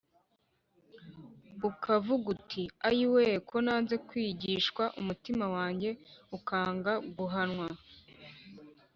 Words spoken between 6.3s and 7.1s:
ukanga